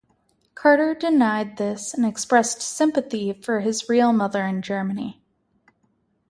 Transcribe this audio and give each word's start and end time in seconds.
Carter 0.55 0.95
denied 0.95 1.57
this 1.57 1.93
and 1.93 2.07
expressed 2.07 2.59
sympathy 2.59 3.33
for 3.33 3.59
his 3.59 3.87
real 3.87 4.11
mother 4.11 4.47
in 4.47 4.63
Germany. 4.63 5.21